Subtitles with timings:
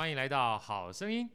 [0.00, 1.28] 欢迎来到好声音。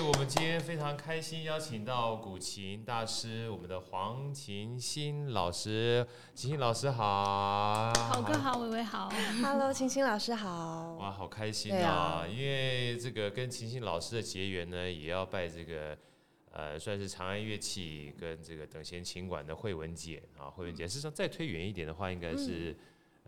[0.00, 6.06] 我们今天非常开心，邀请到古琴大师，我们的黄琴心老师。
[6.32, 9.12] 琴心老师好，好哥好，伟伟好
[9.42, 10.94] ，Hello，琴心老师好。
[11.00, 11.90] 哇，好开心啊！
[11.90, 15.98] 啊因为这个跟琴心老师的结缘呢，也要拜这个
[16.52, 20.86] 呃，算是长安乐器跟这个等闲琴馆的慧文姐啊，慧文姐。
[20.86, 22.76] 事实上，再推远一点的话，应该是、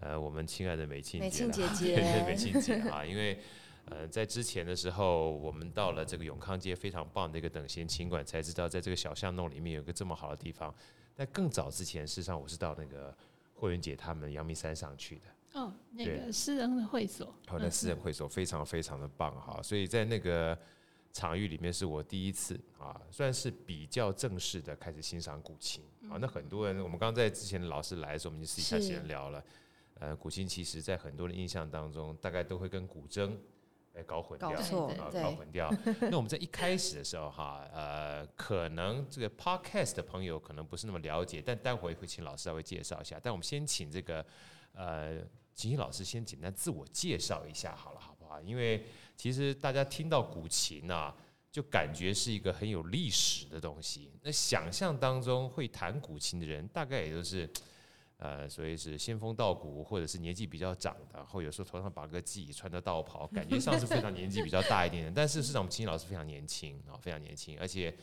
[0.00, 3.38] 嗯、呃，我们亲爱的美庆姐， 美庆姐姐，美庆姐啊，因为。
[3.86, 10.74] 呃，在之前的时候，我们到了这个永康街非常棒的一个等闲琴馆，才知道在这个小巷弄里面有个这么好的地方。
[11.14, 13.14] 但更早之前，事实上我是到那个
[13.52, 15.60] 慧文姐他们阳明山上去的。
[15.60, 17.26] 哦，那个私人的会所。
[17.46, 20.58] 好，那私人会所非常非常的棒哈，所以在那个
[21.14, 26.18] 场域里面是我第一次啊，算是比较正式的开始欣赏古琴啊。
[26.20, 29.42] 那很多人，我们刚刚在之前的老师来的时候，我们就私底下闲聊了。
[30.00, 33.34] 呃，古琴其实在很多人印象当中，大概都会跟古筝。
[33.94, 35.72] 哎，搞混掉，啊，搞混掉。
[36.10, 43.20] 那我们在一开始的时候，哈，呃，可能这个 podcast 的朋友可能不是那么了解，但待会会请老师稍微介绍一下。
[43.22, 44.26] 但我们先请这个
[44.72, 45.18] 呃，
[45.54, 48.40] 琴心老师先简单自我介绍一下，好了，好不好？
[48.40, 48.84] 因为
[49.16, 51.14] 其实大家听到古琴啊，
[51.50, 54.10] 就感觉是一个很有历史的东西。
[54.22, 57.48] 那想象当中会弹古琴的人，大概也就是。
[58.16, 65.12] 呃，所以是仙风道骨，或者是年纪比较长的，或有时候头上绑个髻，穿着道袍，感觉上是非常年纪比较大一点的。
[65.14, 67.58] 但事实上，我们琴心老师非常年轻啊，非常年轻。
[67.58, 67.94] 而且，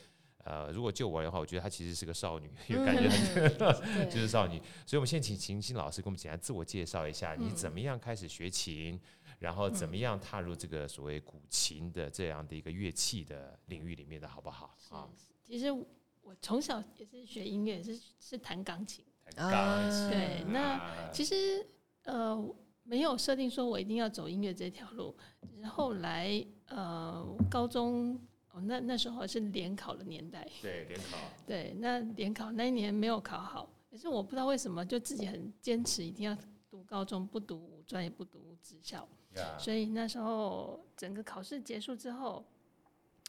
[0.44, 3.58] 呃，如果就我的话，我觉得她其实是个少女，有感觉很
[4.08, 4.58] 就是少女。
[4.86, 9.00] 所以，我们先请秦星老师给我们简单自我介绍一下，你怎么样开始学琴，
[9.42, 14.76] 然后怎么样踏入这个所谓古琴的这样的一个乐器的领域里面的好不好？
[14.90, 15.10] 啊，
[15.42, 19.04] 其实我从小也是学音乐，是是弹钢琴。
[19.36, 21.66] 啊，对，那其实
[22.04, 22.54] 呃
[22.84, 25.12] 没有设定说我一定要走音乐这条路，
[25.50, 28.14] 只是后来呃高中
[28.52, 36.36] 哦那那时候是联考的年代，对联考，对那联考那一年没有考好，可是我不知道为什么就自己很坚持一定要
[36.70, 39.58] 读高中，不读五专也不读职校，Yeah.
[39.58, 42.44] 所以那时候整个考试结束之后。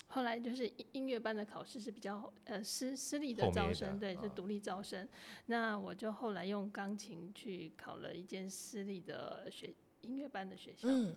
[0.07, 5.09] 后来就是音乐班的考试是比较呃私私立的招生，对，是独立招生。
[5.47, 11.15] 那我就后来用钢琴去考了一间私立的学音乐班的学校，嗯，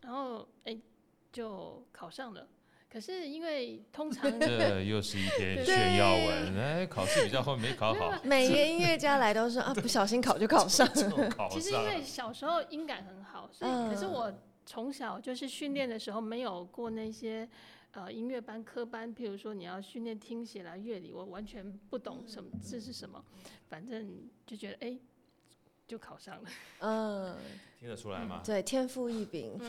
[0.00, 0.80] 然后哎
[1.30, 2.48] 就考上了。
[2.92, 8.12] 可是因为通常 这又是一篇炫耀文，哎，考试比较后没考好。
[8.22, 11.48] 每个音乐家来都是啊， 不小心考就考上了。
[11.50, 14.30] 其实因为小时候音感很好，所以可是我
[14.66, 17.48] 从小就是训练的时候没有过那些。
[17.94, 23.22] 呃，音乐班科班，譬如说你要训练听写来乐理，我完全不懂什么这是什么，
[23.68, 24.98] 反正就觉得哎、欸，
[25.92, 26.48] 就考上了。
[26.80, 27.36] 嗯，
[27.78, 28.40] 听得出来吗？
[28.42, 29.60] 对，天赋异禀，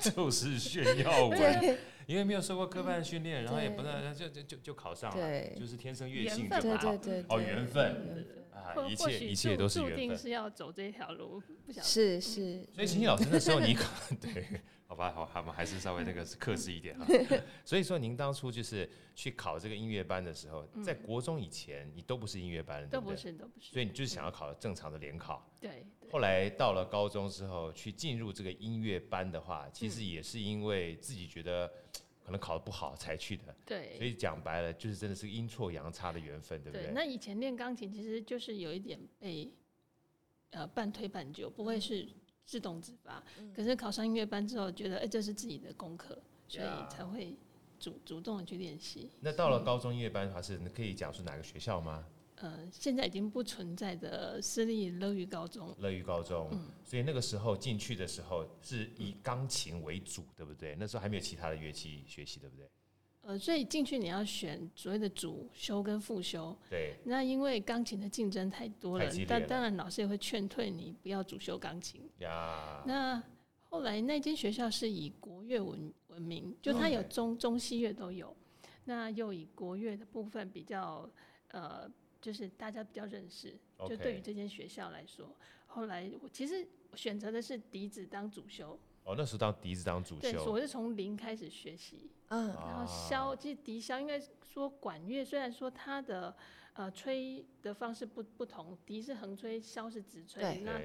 [0.00, 1.78] 就 就是炫耀文。
[2.06, 6.94] 因为没有受过科班训练，然后也不知道，就就就就考上了，对，就是天生乐性就好。
[7.30, 8.24] 哦，缘分。
[8.54, 9.96] 啊，一切一切都是缘分。
[9.96, 11.82] 注定是要走这条路，不想。
[11.82, 12.64] 是是。
[12.72, 14.60] 所以琴心老师那时候你可能对。
[14.88, 17.04] 好吧，好，我们还是稍微那个克制一点哈。
[17.64, 23.72] 所以说，您当初就是去考这个音乐班的时候，在国中以前，你都不是音乐班，都不是，都不是。
[23.72, 25.44] 所以你就是想要考正常的联考。
[25.60, 25.84] 对。
[26.08, 31.68] 后来到了高中之后，去进入这个音乐班的话，其实也是因为自己觉得
[32.24, 33.52] 可能考得不好才去的。
[33.64, 33.96] 对。
[33.98, 36.92] 所以讲白了，就是真的是阴错阳差的缘分，对不对？
[36.94, 39.52] 那以前练钢琴其实就是有一点被
[40.50, 42.08] 呃半推半就，不会是。
[42.46, 43.22] 自动自发，
[43.54, 46.16] 可是考上音乐班之后，觉得哎、欸，这是自己的功课，
[46.46, 47.36] 所以才会
[47.78, 49.10] 主主动的去练习。
[49.20, 52.06] 那到了高中音乐班的话，是可以讲述哪个学校吗？
[52.36, 55.74] 呃，现在已经不存在的私立乐于高中。
[55.80, 60.76] 乐于高中，嗯，所以那个时候进去的时候是以钢琴为主，对不对？
[60.78, 62.68] 那时候还没有其他的乐器学习，对不对？
[63.26, 66.56] 呃，所以进去你要选所谓的主修跟副修。
[66.70, 66.94] 对。
[67.04, 72.00] 那因为钢琴的竞争太多了，了但当然老师也会劝退你不要主修钢琴。
[72.20, 72.84] 呀。
[72.86, 73.20] 那
[73.68, 78.34] 后来那间学校是以国乐闻闻名，就它有中、嗯、中西乐都有。
[78.84, 81.10] 那又以国乐的部分比较，
[81.48, 81.90] 呃，
[82.20, 83.58] 就是大家比较认识。
[83.88, 85.34] 就对于这间学校来说，
[85.66, 86.64] 后来我其实
[86.94, 88.78] 选择的是笛子当主修。
[89.06, 96.36] 哦，那时候当笛子当主修，对，我是从零开始学习，嗯，然后箫，其实笛箫应该说管乐，虽然说它的
[96.72, 100.82] 呃吹的方式不不同，笛是横吹，箫是直吹，对，那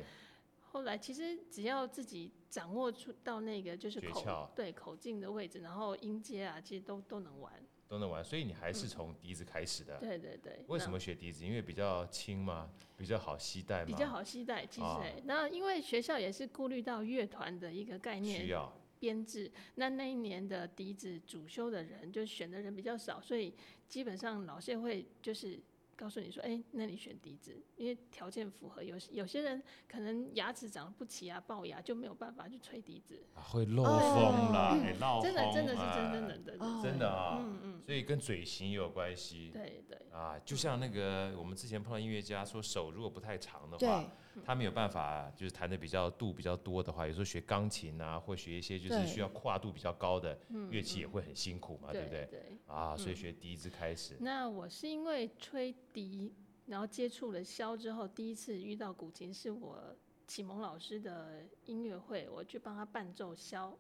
[0.62, 7.52] 后来其实只要自己掌握出到那个就是口，对，口径的位置，然后音阶啊，其实都都能玩。
[7.92, 9.98] 都能玩，所以你还是从笛子开始的。
[9.98, 10.64] 对对对。
[10.68, 11.46] 为什么学笛子？
[11.46, 12.72] 因为比较轻嘛？
[12.96, 13.86] 比较好携带嘛？
[13.86, 15.22] 比较好携带，其实、欸。
[15.26, 19.52] 那因为学校也是顾虑到乐团的一个概念，需要编制。
[19.76, 23.54] 那那一年的笛子主修的人就选的人比较少，所以
[23.90, 25.60] 基本上老师会就是。
[26.02, 28.82] 告诉你说，哎、欸，那你选笛子，因为条件符合。
[28.82, 34.76] 有有些人可能牙齿长得不齐啊，龅牙就没有办法去吹笛子，啊、会漏风啦，
[35.22, 39.52] 真的真的是真真的的，真的啊，嗯嗯，所以跟嘴型也有关系。
[39.54, 44.12] 对对啊，就像那个我们之前碰到音乐家说，手如果不太长的话。
[44.46, 50.38] 他没有办法，就是弹的比较度比较多的话，有时候学钢琴啊，或学一些就是需要跨度比较高的
[50.70, 52.26] 乐器也会很辛苦嘛，对不对？
[52.26, 54.16] 对，对啊，所以学笛子开始。
[54.20, 56.34] 那我是因为吹笛，
[56.66, 59.96] 然后接触了箫之后，第一次遇到古琴，是我
[60.28, 63.74] 启蒙老师的音乐会，我去帮他伴奏箫。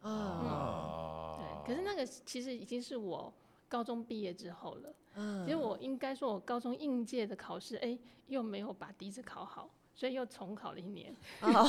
[0.00, 1.66] 啊、嗯，对。
[1.66, 3.32] 可是那个其实已经是我
[3.70, 4.94] 高中毕业之后了。
[5.14, 11.14] 嗯，其实我应该说，我高中应届的考试，哎、欸，又没有把笛子考好，所以又重考了一年。
[11.40, 11.68] 哦、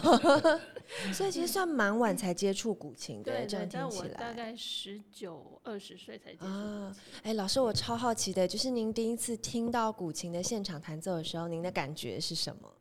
[1.14, 4.08] 所以其实算蛮晚才接触古琴的，这样听起来。
[4.10, 6.46] 我大概十九、二十岁才接触。
[6.46, 12.74] 哎、欸，老师，我超好奇的，就是您第一次听到古琴的现场弹奏的时候，您的感觉是什么？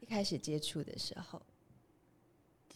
[0.00, 1.40] 一开始接触的时候。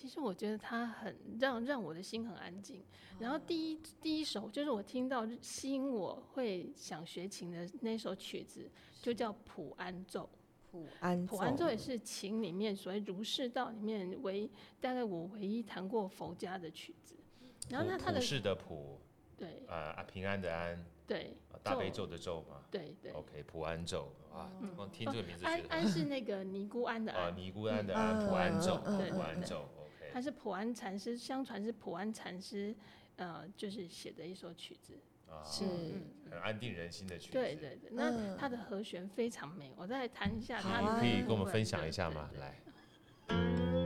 [0.00, 2.84] 其实我觉得它很让让我的心很安静。
[3.18, 8.70] 然后第一第一首就是我听到吸引我会想学琴的那首曲子，
[9.02, 10.30] 就叫普安奏。
[10.70, 14.48] 普安普安奏也是琴里面所谓儒释道里面唯
[14.80, 17.16] 大概我唯一弹过佛家的曲子。
[17.68, 19.00] 然后那它的普世的普，
[19.36, 23.10] 对啊平安的安，对大悲咒的咒嘛，对对。
[23.10, 25.44] OK 普安咒啊，光听这个名字。
[25.44, 27.24] 安安是那个尼姑庵的安。
[27.24, 29.68] 啊尼姑庵的安普安咒，普安奏。
[30.12, 32.74] 他是普安禅师，相传是普安禅师，
[33.16, 34.98] 呃，就是写的一首曲子，
[35.28, 37.32] 啊、是、嗯、很安定人心的曲子。
[37.32, 41.00] 对对对，那它的和弦非常美，我再弹一下他的。
[41.00, 42.30] 可以跟我们分享一下吗？
[42.38, 43.77] 来。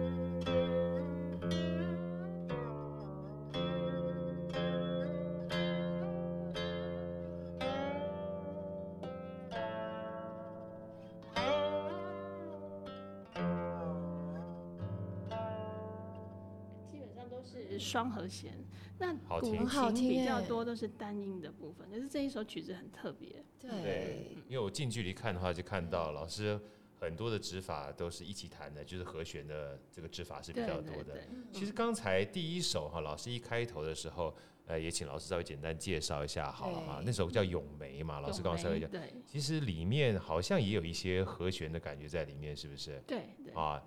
[17.78, 18.52] 双和弦，
[18.98, 23.44] 那古琴比较多都是单音的部分，可是这一首曲子很特别。
[23.58, 26.60] 对，因为我近距离看的话，就看到老师
[26.98, 31.18] 很多的指法都是一起弹的，就是和弦的这个指法是比较多的。
[31.52, 34.34] 其实刚才第一首哈，老师一开头的时候，
[34.66, 37.02] 呃，也请老师稍微简单介绍一下好了哈。
[37.04, 38.86] 那首叫《咏梅》嘛，老师刚刚说一下。
[38.86, 43.02] 对，其实里面好像也有一些和弦的感觉在里面，是不是？
[43.06, 43.52] 对对。
[43.54, 43.82] 啊，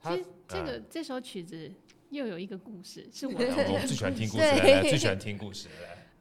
[0.00, 1.70] 其实这个、啊、这首曲子。
[2.12, 5.66] 又有一个故事，是我， 我最喜欢听故事，来来最喜欢听故事。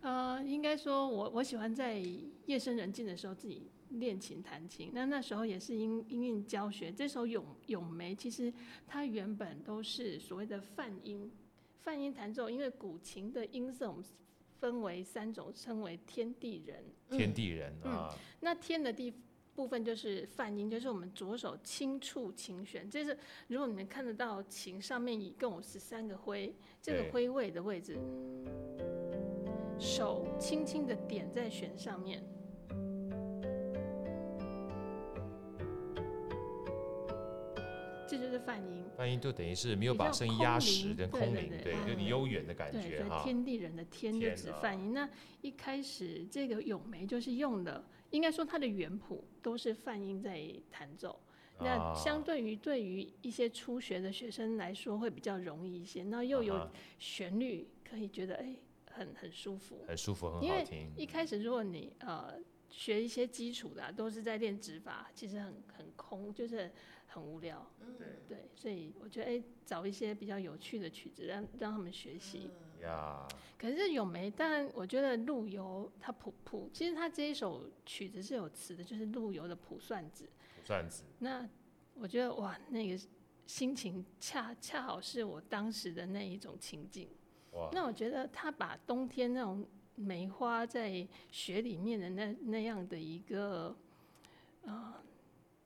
[0.02, 2.02] 呃，应该说我我喜欢在
[2.46, 4.90] 夜深人静的时候自己练琴弹琴。
[4.94, 8.52] 那那时候也是音音韵教学，这首咏咏梅其实
[8.88, 11.30] 它原本都是所谓的泛音，
[11.82, 12.50] 泛音弹奏。
[12.50, 14.04] 因为古琴的音色我们
[14.60, 16.84] 分为三种，称为天地人。
[17.10, 19.14] 天地人啊，嗯、那天的地。
[19.54, 22.90] 部分就是泛音，就是我们左手轻触琴弦。
[22.90, 23.18] 这是
[23.48, 27.98] 如果你们看得到琴上面一共有十三个徽，这个徽位的位置，
[29.78, 32.24] 手轻轻的点在弦上面，
[38.08, 38.86] 这就是泛音。
[38.96, 43.22] 泛音就等于是没有把声音压实的空灵，对，有点悠远的感觉哈。
[43.24, 44.94] 天地人的天就指泛音。
[44.94, 45.10] 那
[45.42, 47.84] 一开始这个咏梅就是用的。
[48.12, 51.20] 应该说，它的原谱都是泛音在弹奏，
[51.60, 56.70] 那相对于对于一些初学的学生来说会比较容易一些，那又有
[57.00, 58.60] 旋律，可以觉得哎、欸、
[58.92, 60.80] 很很舒服，很舒服，很好听。
[60.80, 62.36] 因为一开始如果你呃
[62.70, 66.72] 学一些基础的、啊，都是在练指法，其实很很空，就是
[67.08, 67.66] 很无聊。
[67.82, 67.96] 嗯
[68.28, 72.50] 对，所以我觉得哎、欸、找一些比较有趣的曲子让让他们学习。
[72.82, 80.26] 呀，可是咏梅，但我觉得陆游他谱谱，其实他这一首曲子是有词的，就是陆游的《卜算子》。
[80.28, 81.04] 卜算子。
[81.20, 81.48] 那
[81.94, 83.00] 我觉得哇，那个
[83.46, 87.08] 心情恰恰好是我当时的那一种情境。
[87.52, 87.70] 哇。
[87.72, 93.76] 那我觉得他把冬天那种梅花在雪里面的那那样的一个，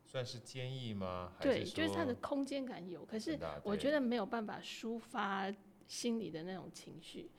[0.06, 1.32] 算是坚毅吗？
[1.40, 5.54] 对，就是它的空间感有，可是我觉得没有办法抒发。
[5.88, 7.30] 心里的那种情绪.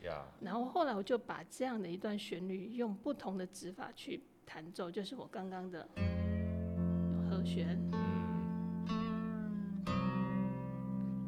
[0.40, 5.88] 然后后来我就把这样的一段旋律用不同的指法去弹奏，就是我刚刚的
[7.28, 7.78] 和弦。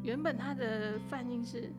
[0.02, 1.70] 原本它的泛音是，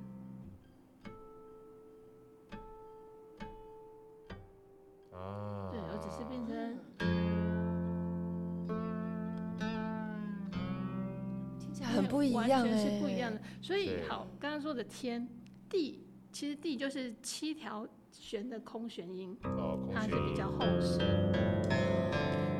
[12.09, 13.39] 不一样，完全是不一样的。
[13.61, 15.27] 所以好，刚刚说的天
[15.69, 20.99] 地，其实地就是七条弦的空弦音，哦，它是比较厚实。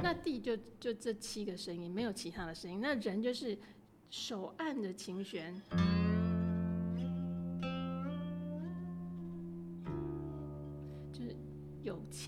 [0.01, 2.79] 那地就就这七个声音，没有其他的声音。
[2.79, 3.57] 那人就是
[4.09, 5.53] 手按着琴弦。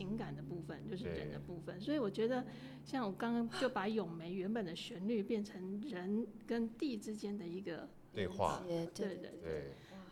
[0.02, 2.44] 情感的部分就是人的部分，所以我觉得，
[2.84, 9.64] 像我刚刚就把咏梅原本的旋律变成人跟地之间的一个对话，对对对，对，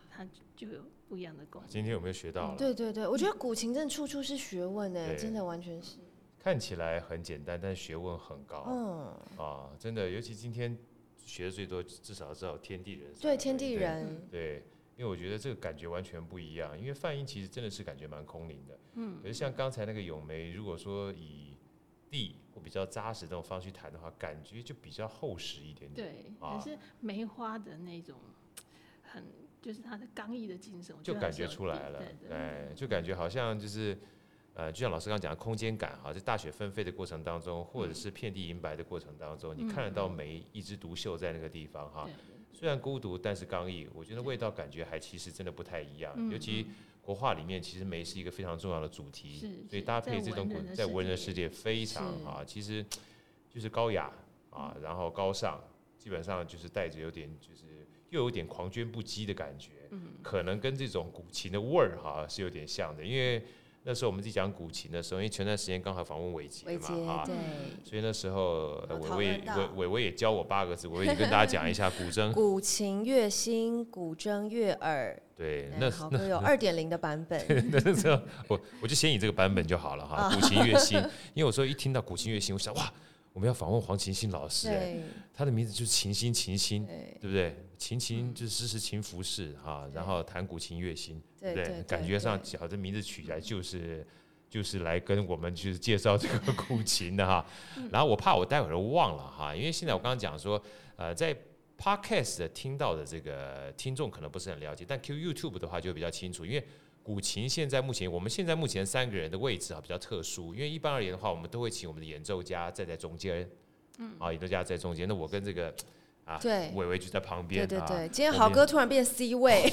[0.09, 1.67] 它就有不一样的功能。
[1.67, 2.57] 今天有没有学到了？
[2.57, 5.97] 对对对，我觉得古琴真的处处是学问呢，真的完全是。
[6.37, 8.65] 看起来很简单，但学问很高。
[8.67, 10.77] 嗯啊，真的，尤其今天
[11.25, 13.11] 学的最多，至少知道天地人。
[13.19, 14.63] 对天地人，对。
[14.99, 21.55] 因为我觉得这个感觉完全不一样，因为泛音其实真的是感觉蛮空灵的，嗯，可是像刚才那个咏梅，如果说以
[22.11, 28.19] 地或比较扎实这种方式去弹的话，感觉就比较厚实一点点，对，可是梅花的那种
[29.01, 29.23] 很，
[29.61, 33.97] 就是它的刚毅的精神，就感觉出来了，对，就感觉好像就是，
[34.53, 42.05] 呃，就像老师刚刚讲的空间感哈，在大雪纷飞的过程当中，或者是遍地银白的过程当中，你看得到梅一枝独秀在那个地方哈。
[42.59, 43.87] 虽然孤独，但是刚毅。
[43.93, 46.29] 我觉得味道感觉还其实真的不太一样。
[46.29, 46.67] 尤其
[47.01, 49.39] 国画里面，其实梅是一个非常重要的主题，
[49.69, 52.85] 所以搭配这种在文人的世界非常啊，其实
[53.49, 54.11] 就是高雅
[54.49, 55.57] 啊，然后高尚，
[55.97, 59.69] 基本上就是带着有点就是又有点狂狷不羁的感觉，
[60.21, 63.41] 可能跟这种古琴的味儿哈是有点像的，因为。
[63.83, 67.23] 那时候我们自己讲古琴的时候，因为前段时间刚好访问伟杰嘛，啊，
[67.83, 72.31] 所以那时候伟伟伟伟伟也教我八个字，我也跟大家讲一下 古筝。
[72.33, 75.19] 古琴乐心，古筝乐耳。
[75.35, 77.41] 对，那那有二点零的版本。
[77.71, 80.97] 那时候我我就先以这个版本就好了哈，古琴乐心，
[81.33, 82.93] 因为我说一听到古琴乐心，我想哇。
[83.31, 84.97] 我们要访问黄琴心老师，哎，
[85.33, 87.55] 他的名字就是琴心，琴心，对不对？
[87.77, 91.83] 琴琴就是时时勤拂拭哈，然后弹古琴乐心，对不对？
[91.83, 94.05] 感觉上，好，这名字取来就是
[94.49, 97.45] 就是来跟我们就是介绍这个古琴的哈。
[97.91, 100.61] 然后我怕我待会儿忘了哈，因为现在我刚刚讲说，
[100.97, 101.33] 呃，在
[101.77, 106.65] Podcast 听到的这个听众可能不是很了解，但 Q YouTube 的话就比较清楚，因为。
[107.03, 113.49] 古琴现在目前，我们现在目前三个人的位置啊比较特殊，因为一般而言的话，我们都会请我们的演奏家站在中间，
[113.97, 115.73] 嗯，啊，演奏家在中间，那我跟这个
[116.25, 119.63] 啊，对，伟伟就在旁边，对对对，今天豪哥突然变 C 位，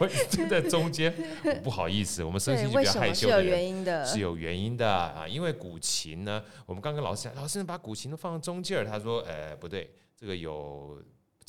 [0.00, 1.14] 我就在中间，
[1.62, 10.98] 不好意思，我们声音就比较害羞的人，是有原因的，是有原因的啊，因为古琴呢，我们刚跟老师讲，老师把古琴都放在中间，他说，呃，不对，这个有。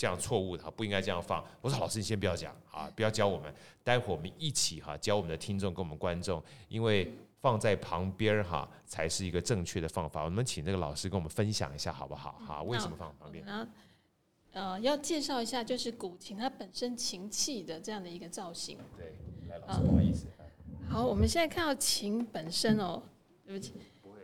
[0.01, 1.45] 这样错误的哈，不应该这样放。
[1.61, 3.53] 我说老师，你先不要讲啊，不要教我们。
[3.83, 10.23] 待会儿我们一起哈，教我们的听众跟我们观众，因为放在旁边哈，才是一个正确的放法。
[10.23, 12.41] 我们请这个老师跟我们分享一下好不好？
[12.43, 13.45] 哈，为什么放旁边？
[13.45, 13.71] 然后
[14.53, 18.79] 呃，要介绍一下，就是古琴它本身琴器的这样的一个造型。
[18.97, 19.13] 对，
[19.49, 20.25] 来老师，不好意思。
[20.89, 23.03] 好，我们现在看到琴本身哦，
[23.45, 23.73] 对不起，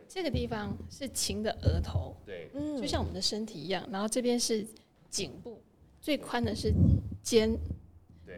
[0.08, 4.66] 这个地方是琴的额头，对，嗯就像我们的身体一样，然后这边是
[5.08, 5.62] 颈部。
[6.08, 6.72] 最宽的是
[7.22, 7.54] 肩，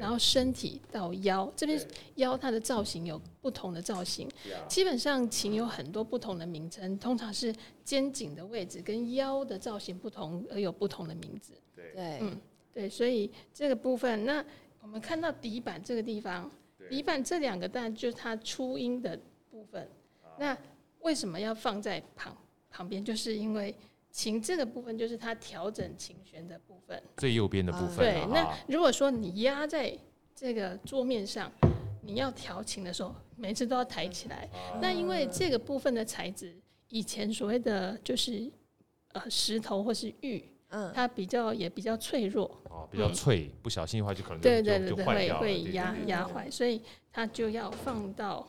[0.00, 1.81] 然后身体到腰这边，
[2.17, 4.29] 腰它的造型有不同的造型。
[4.67, 11.53] 基本上琴有很多不同的名称，通常是肩颈的位置跟腰的造型不同而有不同的名字。
[11.77, 12.37] 对，嗯，
[12.75, 14.45] 对，所以这个部分，那
[14.83, 16.50] 我们看到底板这个地方，
[16.89, 19.17] 底板这两个蛋就是它初音的
[19.49, 19.89] 部分。
[20.41, 20.59] 那
[21.03, 22.37] 为什么要放在旁
[22.69, 23.05] 旁边？
[23.05, 23.73] 就是因为。
[24.11, 27.97] 琴这个部分就是它调整琴弦的部分，最右边的部分。
[27.99, 29.97] 对，那如果说你压在
[30.35, 31.50] 这个桌面上，
[32.02, 34.49] 你要调琴的时候，每次都要抬起来。
[34.81, 36.55] 那因为这个部分的材质，
[36.88, 38.50] 以前所谓的就是
[39.12, 48.49] 呃石头或是玉，嗯，它比较也比较脆弱，哦，比较脆，不小心的话就可能对对对对会会压压坏，所以它就要放到。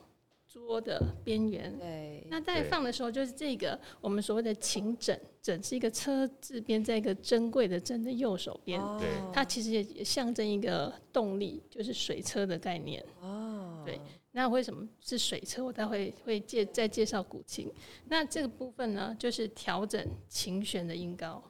[0.52, 13.02] 桌的边缘，对，那在放的时候，就是这个我们所谓的琴枕，枕是一个车字边，在一个珍贵的枕的右手边，对，它其实也象征一个动力，就是水车的概念。
[13.22, 13.98] 哦，对，
[14.32, 15.64] 那为什么是水车？
[15.64, 17.72] 我待会会介再介绍古琴。
[18.10, 21.42] 那这个部分呢，就是调整琴弦的音高，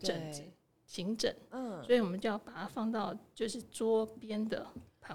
[0.00, 0.42] 枕子，
[0.86, 4.66] 琴枕，嗯，所以我们就要把它放到就是桌边的。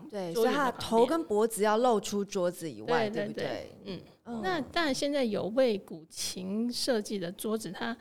[0.10, 3.72] 对，所以他的头跟脖子要露出桌子以外，对，对，对，对不对？
[3.86, 7.96] 嗯，嗯，那当然现在有为古琴设计的桌子，它。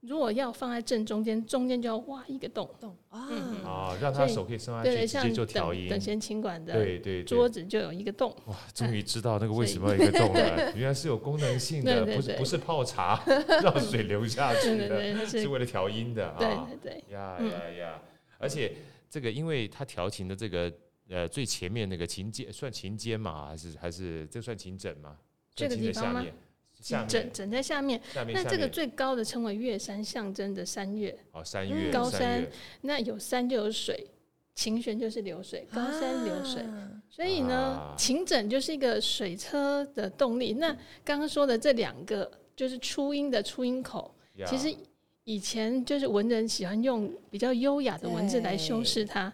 [0.00, 3.28] 如果要放在正中间，中间就要挖一个洞，洞啊，
[3.64, 5.88] 啊，让他手可以伸下去，直接就调音。
[5.88, 8.32] 等弦琴馆的对对桌子就有一个洞。
[8.46, 13.20] 哇，终于知道那个为什么有一个洞了， 原来是有功能性的，不是不是泡茶
[13.60, 16.36] 让水流下去的，是为了调音的啊。
[16.38, 16.48] 对
[16.80, 18.02] 对对，呀呀呀！
[18.38, 18.72] 而且
[19.10, 20.72] 这个因为他调琴的这个
[21.08, 25.16] 呃最前面那个琴尖算琴尖嘛，还是还是这算琴枕吗？
[25.54, 26.24] 这个地方吗？
[27.08, 31.12] 枕枕在下面，下面那这个最高的称为月山，象征的山岳。
[31.32, 32.46] 哦，山岳，高山，
[32.82, 34.06] 那有山就有水，
[34.54, 40.52] 琴弦就是流水，高山流水，啊、所以呢，啊、琴枕就是一个水车的动力。
[40.52, 40.72] 那
[41.04, 44.72] 刚刚说的这两个，就是初音的出音口，呀其实
[45.24, 49.32] 以前就是文人喜欢用比较优雅的文字来修饰它。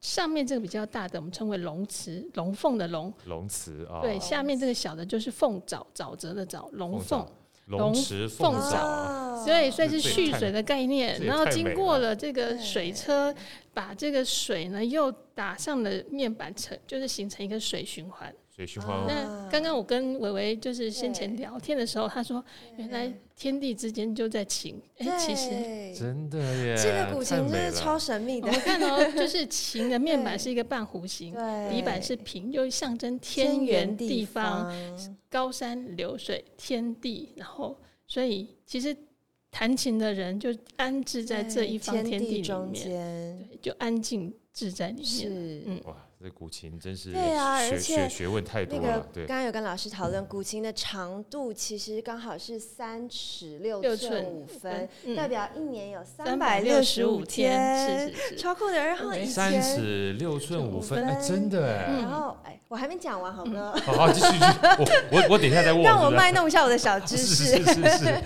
[0.00, 3.12] 上面这个比较大的，我们称为龙池，龙凤的龙。
[3.24, 4.00] 龙池啊。
[4.00, 7.26] 对，下面这个小的就是凤沼，沼泽的沼，龙凤。
[7.66, 9.44] 龙池凤沼。
[9.44, 11.20] 对，所以是蓄水的概念。
[11.24, 13.34] 然后经过了这个水车，
[13.74, 18.32] 把这个水呢又打上了面板层，就是形成一个水循环。
[18.56, 19.06] 水循环。
[19.06, 22.42] 那刚刚我跟维维就是先前聊天的时候，他说
[22.78, 23.12] 原来。
[23.38, 25.50] 天地之间就在琴，哎，其实
[25.94, 28.48] 真的耶，这个古琴真的超神秘的。
[28.48, 31.34] 我看哦，就是琴的面板是一个半弧形，
[31.70, 34.74] 底板是平，就象征天圆地方、
[35.28, 37.34] 高山流水、天地。
[37.36, 38.96] 然后，所以其实
[39.50, 45.04] 弹琴的人就安置在这一方天地里面，对，就安静置在里面。
[45.04, 45.82] 是，嗯。
[46.26, 49.06] 这古琴真是对啊，而且学问太多了。
[49.12, 58.84] 对，刚刚有跟老师讨论，古琴的长度其实刚好是三尺六寸五分，代表一年有三百六十五天，超酷的。
[58.84, 62.00] 然后以前三尺六寸五分，哎，真的哎。
[62.00, 63.72] 然后哎，我还没讲完，好吗？
[63.84, 64.44] 好好继续继续，
[64.78, 65.82] 我我我等一下再握。
[65.86, 67.44] 让我卖弄一下我的小 知识。
[67.44, 68.22] 是是是，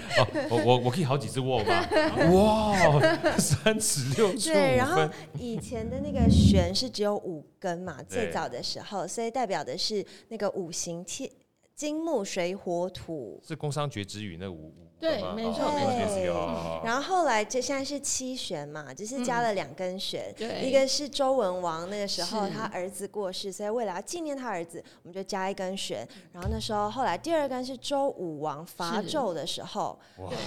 [0.49, 1.87] 我我我可以好几次握吧？
[2.33, 2.99] 哇，
[3.37, 4.55] 三尺六寸五分。
[4.55, 5.07] 对，然后
[5.39, 8.03] 以前的那个弦是只有五根嘛。
[8.09, 11.31] 最早的时候，所以代表的是那个五行天
[11.81, 14.75] 金木水火土，是工商角徵羽那五五。
[15.01, 16.83] 对，没错，没错。
[16.85, 20.27] 然后后来这现在是七弦嘛，就是加了两根弦，
[20.63, 26.07] 一个是周文王那个时候他儿子过世，所以为了要纪念他儿子，我们就加一根弦。
[26.35, 29.99] 然后那时候后来第二根是周武王伐纣的时候，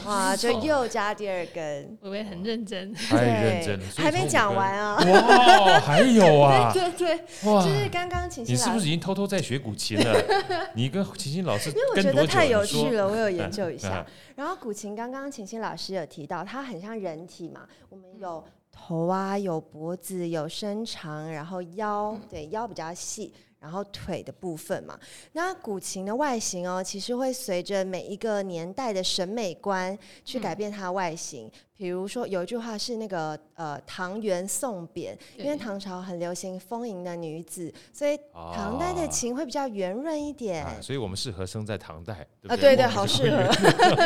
[0.05, 1.97] 哇，就又加第二根。
[2.01, 4.97] 我也很认真，太认真了，还没讲完啊！
[5.03, 6.69] 哇，还有啊！
[6.71, 10.13] 对对对，就是刚刚琴心老师，你是不是已经偷偷在学古琴了？
[10.77, 14.05] 你跟琴琴老师，因为我觉得太有趣了，我有研究一下。
[14.35, 23.33] 然后古琴刚刚琴琴老师有提到，它很像人体嘛，我们有头啊，有脖子，有身长，然后腰，对，腰比较细。
[23.63, 24.99] 然后腿的部分嘛，
[25.31, 31.47] 那古琴的外形哦，其实会随着每一个年代的审美观去改变它的外形。
[31.47, 40.65] 嗯、比如说有一句话是那个呃唐元宋扁，因为唐朝很流行丰盈的女子，所以唐代的琴会比较圆润一点。
[40.65, 43.49] 啊、所以我们适合生在唐代对对啊，对对，好适合。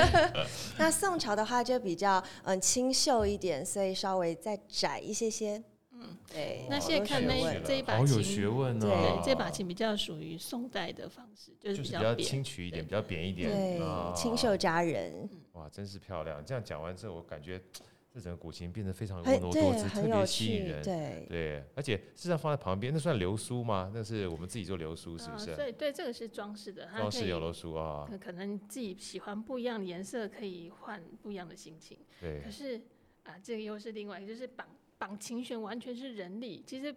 [0.77, 5.63] 那宋朝的话就比较嗯清秀一点，所以稍微再窄一些些。
[5.99, 6.65] 嗯，对。
[6.69, 15.29] 那现在看那这一把琴，好有学问哦对，这把琴比较属于宋代的方式，就是比较清曲一点，比较扁一点，对，清秀佳人。
[15.53, 16.43] 哇，真是漂亮！
[16.45, 17.59] 这样讲完之后，我感觉
[18.13, 20.83] 这整个古琴变得非常婀娜多姿，特别吸引人。
[20.83, 23.91] 对对，而且事实上放在旁边，那算流苏吗？
[23.93, 25.55] 那是我们自己做流苏，是不是？
[25.55, 28.07] 对对，这个是装饰的，装饰有流苏啊。
[28.21, 31.97] 可能自己喜欢不一样的颜色，可以换不一样的心情。
[32.21, 32.39] 对。
[32.41, 32.79] 可是
[33.23, 34.67] 啊，这个又是另外一个，就是绑。
[34.97, 36.93] 绑琴弦完全是人力，其实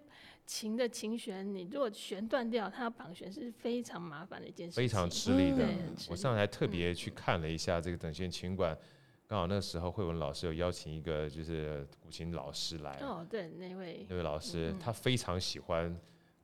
[0.46, 5.66] 琴的琴弦，你如果弦断掉，它要绑弦是非常麻烦的一件事，非常吃力的。
[5.66, 8.76] 嗯、我上台特别去看了一下这个等弦琴馆，
[9.26, 12.98] 刚、嗯、好那个时候慧文老师有邀请一个就是古琴老师来。
[13.00, 14.06] 哦，对，那位。
[14.08, 15.94] 那位老师，嗯、他非常喜欢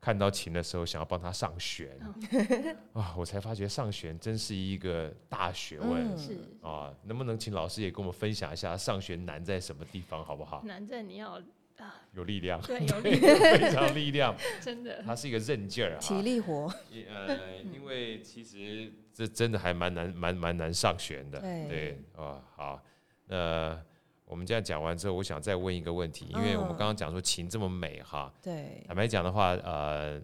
[0.06, 1.98] 看到琴的时候想要帮他上弦。
[2.30, 6.14] 嗯、 啊，我才发觉上弦真是一个大学问。
[6.14, 10.62] 嗯、是啊，能不能请老师也跟我们分享一下上弦难在什么地方，好不好？
[10.64, 11.42] 难在你要。
[12.12, 16.72] 有力量，对， 有力量，非常力量， 真的，它是一个韧劲儿，体力活。
[17.08, 21.40] 呃，因为其实这真的还蛮难，蛮蛮难上弦的。
[21.40, 22.82] 对，对，哦，好，
[23.26, 23.78] 那
[24.26, 30.20] 我们这样讲完之后，我想再问一个问题，因为我们刚刚讲说琴这么美哈，对，坦白讲的话，呃，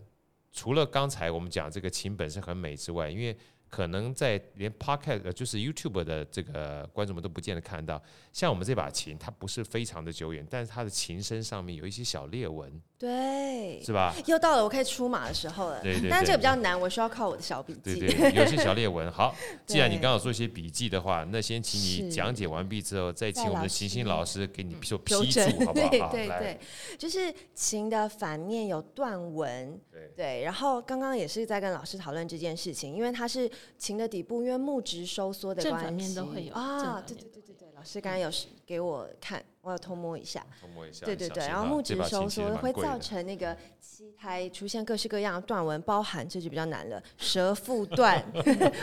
[0.53, 3.37] 除了刚才我们讲这个琴本身很美之外，因为
[3.73, 12.71] 可能在连 Podcast 就是 YouTube 的这个观众们都不见得看到，像我们这把琴，它不是非常的久远，但是它的琴身上面有一些小裂纹。
[12.99, 14.15] 对，是吧？
[14.27, 15.81] 又到了我可以出马的时候了。
[15.81, 17.99] 对对，但是这个比较难，我需要靠我的小笔记。
[17.99, 19.11] 对对，有些小裂纹。
[19.11, 19.35] 好，
[19.67, 26.13] 既然你刚好做一些笔记的话，那先请你讲解完毕之后，再请我们的琴心老师给你做 批注，好不好？
[26.13, 26.61] 对对对，
[26.97, 29.81] 就是琴的反面有断纹。
[30.17, 37.01] 对，然后刚刚也是在跟老师讨论这件事情，因为它是琴的底部，因为木质收缩的关系，正反面都会有啊。
[37.07, 38.31] 对对对对对，老师刚刚有
[38.67, 48.25] 给我看，我要偷摸一下，偷摸一下，对对对，然后木质收缩会造成那个七胎出现各式各样的断纹，包含这就比较难了，蛇腹断，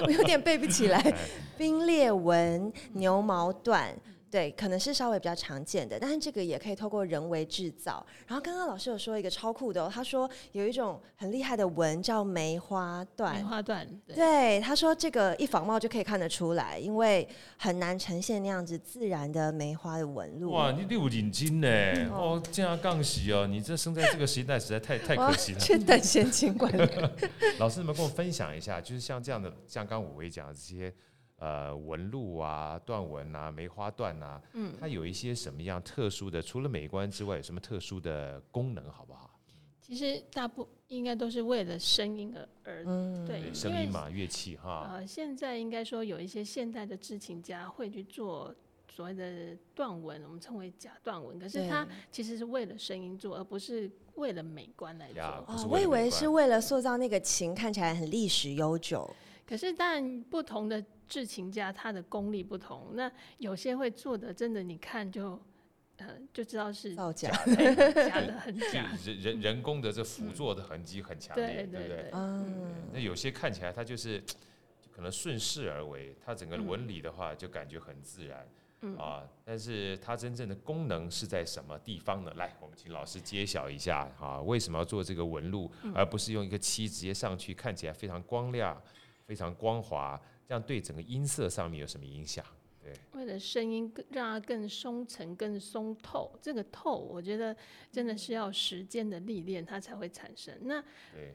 [0.06, 1.18] 我有点背不起来，
[1.58, 3.96] 冰裂纹、牛毛断。
[4.32, 8.06] 对，可能是稍微比较常见的，但是这个也可以透过人为制造。
[8.28, 13.36] 然后刚刚老师有说一个超酷的哦，他说有一种很厉害的纹叫梅花断。
[13.36, 20.52] 梅花断，对，对，他说这个一仿冒就可以看得出来，因为很难呈现那样子自然的梅花的纹路。
[20.52, 22.10] 哇，你六领巾呢？
[22.12, 25.60] 哦，这样杠洗哦，你这生在这个时代实在太太可惜了。
[25.60, 26.90] 去等闲情管理。
[27.58, 30.94] 老师，能不能跟我分享一下，就是像这样的，像刚刚玮玮讲的这些。
[31.40, 36.42] 呃，纹路啊，断纹啊，梅花断啊，嗯，它有一些什么样特殊的？
[36.42, 39.40] 除了美观之外，有什么特殊的功能，好不好？
[39.82, 44.92] 其实大部应该都是为了声音而而，嗯，对，声音嘛，乐器哈。
[44.92, 48.54] 呃，现在应该说有一些现代的制琴家会去做
[48.88, 55.24] 所谓的断纹，我们称为假断纹，可是它其实是为了声音做，而不是为了美观来做。
[55.24, 59.10] 哦，我以为是为了塑造那个琴看起来很历史悠久。
[59.48, 62.92] 可是，但不同的制琴家，他的功力不同。
[62.94, 65.38] 那有些会做的，真的，你看就，
[65.98, 67.56] 呃，就知道是造假的，
[68.08, 68.88] 假的很假。
[69.04, 72.10] 人人人工的这辅助的痕迹很强烈，对对对。
[72.14, 72.74] 嗯。
[72.94, 74.24] 那有些看起来它就是
[74.92, 78.48] 可能顺势而为，它整个纹理的话就感觉很自然，
[78.82, 79.28] 嗯啊。
[79.44, 82.32] 但是它真正的功能是在什么地方呢？
[82.36, 88.80] 来，我们请老师揭晓一下啊，为什么要做这个纹路，而不是用一个漆直接上去，看起来非常光亮？
[89.26, 90.20] 非常光滑，
[90.50, 92.44] 这样对整个音色上面有什么影响？
[92.82, 97.56] 对，为了声音更让它更松沉、更松透，这个透，我觉得
[97.92, 100.58] 真的是要时间的历练，它才会产生。
[100.64, 100.84] 那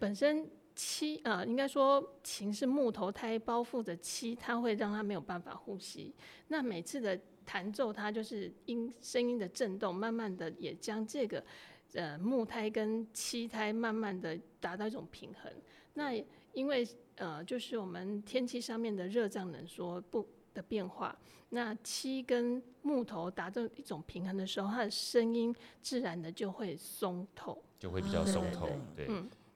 [0.00, 6.12] 本身漆啊、呃，应该说琴是木头胎包覆着漆，它会让它没有办法呼吸。
[6.48, 11.44] 那每次的弹奏，它就是音声音的震动，慢慢的也将这个
[11.92, 15.52] 呃木胎跟漆胎慢慢的达到一种平衡。
[15.92, 16.12] 那
[16.52, 16.84] 因为
[17.16, 21.16] 呃，就是我们天气上面的热胀冷缩不的变化，
[21.50, 28.68] 那漆跟木头达到一种平衡的时候，它的声音自然的就会松透，就会比较松透。
[28.96, 29.06] 对，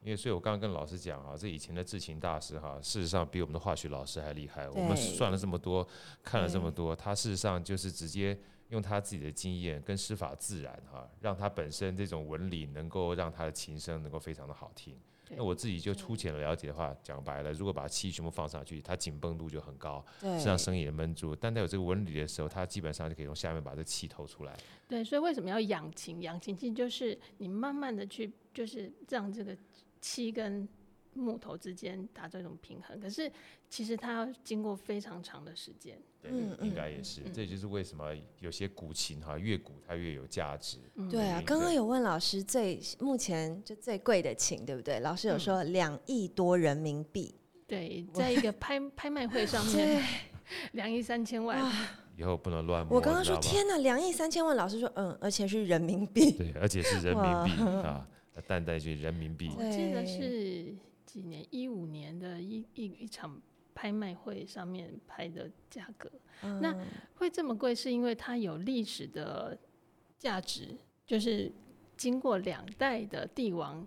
[0.02, 4.68] 因为所以我刚刚跟老师讲啊，这以前的制琴大师哈，事实上比我们的化学老师还厉害。
[4.68, 5.86] 我们算了这么多，
[6.22, 14.96] 看了这么多，他事实上就是直接用他自己的经验跟师法自然哈，让他本身这种纹理能够让他的琴声能够非常的好听。
[15.36, 21.34] 那我自己就粗浅的了解的话，讲白了，如果把气全部放上去，它紧绷度就很高，实际上声音也闷住。
[21.34, 24.56] 但在有这个纹理的时候，它基本上就可以从下面把这气透出来。
[24.88, 26.22] 对，所以为什么要养琴？
[26.22, 29.56] 养琴其实就是你慢慢的去，就是让这个
[30.00, 30.68] 气跟
[31.14, 32.98] 木头之间达到一种平衡。
[33.00, 33.30] 可是
[33.68, 36.00] 其实它要经过非常长的时间。
[36.20, 40.78] 对，应该也是，这就是为什么有些古琴哈，越古它越有价值。
[41.08, 44.98] 对啊，刚刚有问老师最目前就最贵的琴，对不对？
[44.98, 47.34] 老师有说两亿多人民币。
[47.68, 50.02] 对，在一个拍拍卖会上面，
[50.72, 51.64] 两亿三千万。
[52.16, 52.96] 以后不能乱摸。
[52.96, 56.32] 我刚刚说天哪，两亿三千万，老师说嗯，而且是人民币。
[56.32, 58.04] 对，而且是人民币啊，
[58.44, 59.52] 淡淡一句人民币。
[59.56, 60.74] 我记得是
[61.06, 61.46] 几年？
[61.50, 63.40] 一五年的一一一场。
[63.78, 66.10] 拍卖会上面拍的价格，
[66.42, 66.74] 嗯、那
[67.14, 69.56] 会这么贵，是因为它有历史的
[70.18, 71.52] 价值，就是
[71.96, 73.86] 经过两代的帝王，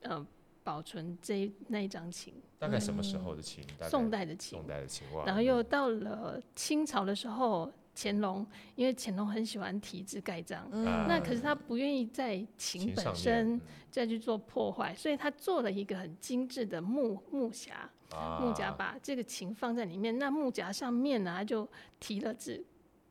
[0.00, 0.26] 呃，
[0.64, 2.34] 保存这那一张琴。
[2.58, 3.64] 大概什么时候的琴？
[3.78, 4.58] 嗯、宋代的琴。
[4.58, 5.06] 宋代的琴。
[5.24, 7.70] 然后又到了清朝的时候。
[7.94, 17.92] 乾隆，因为乾隆很喜欢题字盖章，嗯、那可是他不愿意在琴本身再去做破坏，所以他做了一个很精致的木木匣，啊、
[18.40, 21.68] 木夹把这个琴放在里面，那木夹上面呢，他就
[22.00, 22.64] 提了字，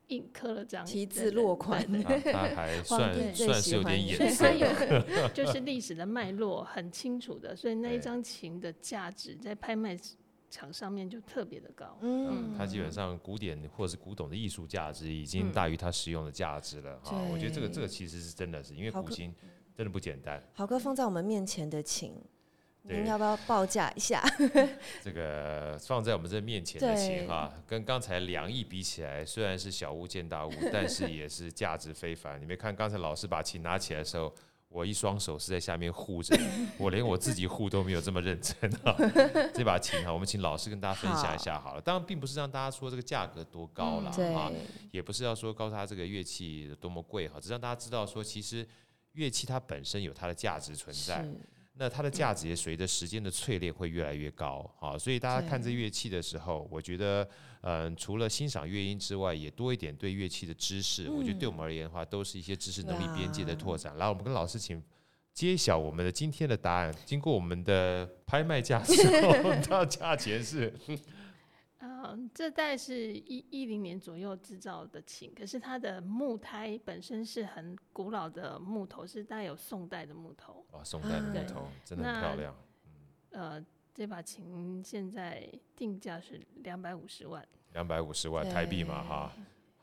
[0.08, 9.98] 印刻了章，题字落款， 他还算算是有点眼色，所以有就是历史的脉络很清楚的，所以那一张琴的价值在拍卖。
[10.54, 17.18] 场上面就特别的高，嗯，它基本上古典或者是古董的艺术价值已经大于它实用的价值了哈。
[17.32, 19.34] 我觉得这个这个其实是真的是，因为古琴
[19.74, 20.44] 真的不简单。
[20.54, 22.14] 豪哥放在我们面前的琴，
[22.84, 24.24] 您要不要报价一下？
[25.04, 32.42] 这个放在我们这面前的琴哈，跟刚才两亿比起来，虽然是小巫见大巫， 但是也是价值非凡。
[32.42, 34.34] 你没看刚才老师把琴拿起来的时候。
[34.74, 36.34] 我一双手是在下面护着，
[36.80, 38.96] 我连我自己护都没有这么认真啊！
[39.54, 41.82] 这把琴哈，我们请老师跟大家分享一下好了。
[41.82, 44.50] 当然，并不是让大家说这个价格多高了啊，
[44.92, 48.66] 也不是要说告诉他这个乐器多么贵哈，只让大家知道说，其实
[49.12, 51.28] 乐器它本身有它的价值存在。
[51.82, 57.28] 那它的价值也随着时间的淬炼会越来越高，啊，所以大家看这乐器的时候，我觉得，
[57.62, 63.98] 嗯，除了欣赏乐音之外，也多一点对乐器的知识，我觉得对我们而言的话，都是一些知识能力边界的拓展。
[63.98, 64.80] 来，我们跟老师请
[65.34, 66.94] 揭晓我们的今天的答案。
[67.04, 69.34] 经过我们的拍卖价之后，
[69.68, 70.72] 它价钱是。
[72.04, 80.66] 嗯，这代是一一零年左右制造的琴，可是它的木胎本身是很古老的木头，是带有宋代的木头。
[80.72, 82.56] 哇，宋代的木头真的很漂亮。
[83.32, 87.48] 呃，这把琴现在定价是两百五十万。
[87.74, 89.32] 两百五十万台币嘛，哈，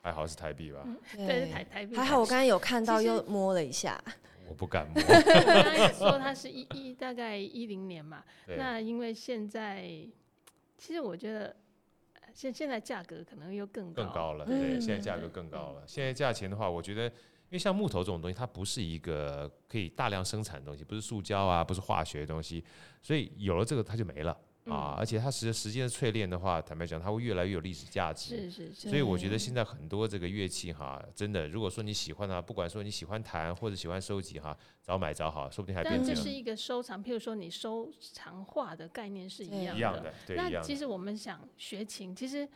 [0.02, 0.84] 还好是台币吧？
[1.14, 1.94] 对，是台台币。
[1.94, 4.02] 还好我刚才有看到，又摸了一下。
[4.48, 5.00] 我不敢摸。
[5.00, 9.82] 我刚才说它是一一大概一零年嘛，那因为现在
[10.76, 11.54] 其实我觉得。
[12.38, 15.82] 现现在价格可能又更高更高了，对，现在价格更高了。
[15.88, 17.12] 现在价钱的话，我觉得，因
[17.50, 22.64] 为像木头这种东西，它不是一个可以大量生产的东西，不是塑胶啊，不是化学的东西，
[23.02, 24.38] 所以有了这个它就没了。
[24.70, 28.36] 啊，而且它随着时间的淬炼的话，坦白讲，它会越来越有历史价值。
[28.36, 28.88] 是是是。
[28.88, 36.06] 所以我觉得现在很多这个乐器哈，真的，如果说你喜欢啊，不管说你喜欢弹或者喜欢收集哈，早买早好，说不定还变成。
[36.06, 39.76] 但这是一个收藏，譬如说你收藏画的概念是一样的。
[39.76, 40.36] 一样的，对。
[40.36, 42.48] 那其实我们想学琴，其实。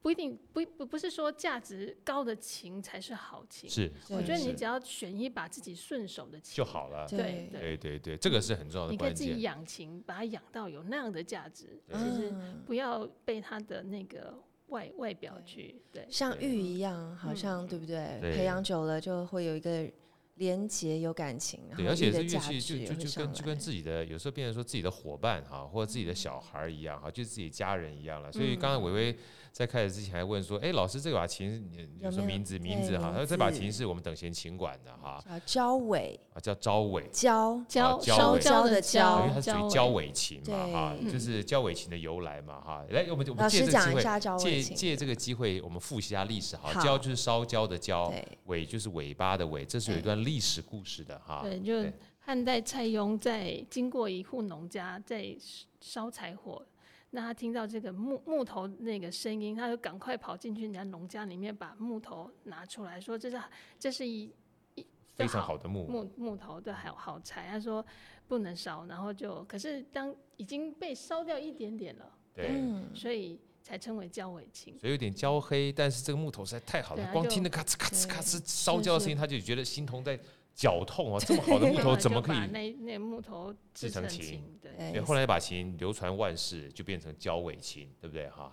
[0.00, 7.06] 不一定不不不是说价值高的琴才是好琴，是，我觉得你只要选一把自己顺手的琴就好了。
[7.08, 7.98] 对对对。
[7.98, 8.98] 对，这个是很重要的关键。
[8.98, 12.32] 你可以自己养琴，把它养到有那样的价值，就是
[12.64, 14.32] 不要被它的那个
[14.68, 16.06] 外外表去对。
[16.08, 18.20] 像玉一样，好像对不对？
[18.20, 19.90] 培养久了就会有一个
[20.38, 21.60] 连结，有感情。
[21.76, 28.32] 对，而且这乐器就就就跟就跟自己的有时候变成说自己的伙伴哈，或者自己的小孩一样哈，就自己家人一样了。
[28.32, 29.16] 所以刚刚伟伟。
[29.50, 31.68] 在开始之前还问说：“哎，老师，这把琴
[32.00, 32.56] 有什么名字？
[32.60, 33.10] 名字哈？
[33.10, 35.20] 他说这把琴是我们等闲琴馆的哈。
[35.26, 37.08] 啊焦尾啊，叫焦尾。
[37.10, 42.84] 焦焦烧焦的焦，因为它属于焦尾琴嘛哈，就是焦尾琴的由来嘛哈。
[42.90, 46.80] 来，我们我们借这个机会，借借这个机会，我们复习一下历史哈。
[46.80, 48.12] 焦就是烧焦的焦，
[48.44, 51.40] 尾就是尾巴的尾，这是有一段历史故事的哈。
[51.42, 51.72] 对，就
[52.18, 55.34] 汉代蔡邕在经过一户农家在
[55.80, 56.62] 烧柴火。”
[57.10, 63.40] 那他听到这个木木头那个声音，他就赶快跑进去人家农家里面，把木头拿出来说：“这是
[63.78, 64.30] 这是一
[64.74, 67.82] 一非常好的木木木头的好好柴。”他说
[68.26, 72.62] 不能烧，然后就可是当已经被烧掉一点点了，对，
[72.94, 74.78] 所以才称为焦尾琴。
[74.78, 80.18] 所以有点焦黑，但是这个木头实在太好了，光听那咔哧咔哧咔哧烧焦的声音，他就觉得心痛在。
[80.58, 81.20] 绞痛啊！
[81.24, 84.42] 这么好的木头怎么可以那那木头制成琴？
[84.60, 88.52] 对，后来把琴流传万世，就变成焦尾琴，对不对哈？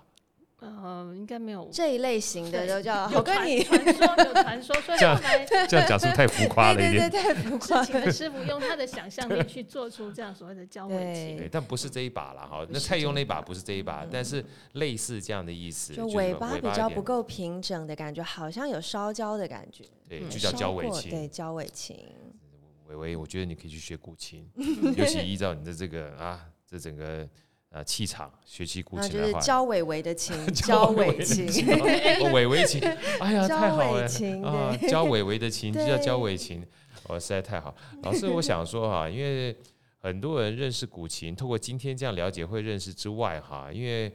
[0.84, 3.10] 呃，应该没有这一类型的都叫。
[3.14, 7.10] 我跟你传说有传说，所以后来这样讲是不是太浮夸了一点？
[7.10, 7.86] 太浮夸了。
[7.86, 12.66] 请的师傅用他的想象力去做出这样所谓的交尾琴，对，但不是这一把了哈。
[12.70, 19.84] 那蔡邕那把不是这一把，但是类似这样的意思，就尾巴比较不够平整的感觉，好像有烧焦的感觉。
[20.08, 21.12] 对，就叫焦尾琴。
[21.12, 21.98] 对，焦尾琴。
[22.88, 24.48] 伟伟，我觉得你可以去学古琴，
[24.96, 27.28] 尤其依照你的这个啊，这整个
[27.76, 31.46] 呃气场，学习古琴的话，就是焦玮薇的琴，焦伟琴，
[32.32, 32.82] 玮薇琴，
[33.20, 34.04] 哎呀，太好了
[34.46, 34.78] 啊！
[34.88, 36.66] 焦玮薇的琴就叫焦伟琴，
[37.08, 37.76] 哦，实在太好。
[38.02, 39.54] 老师，我想说哈，因为
[40.00, 44.10] 很多人认识古琴，透过今天这样了解会认识之外哈，因为。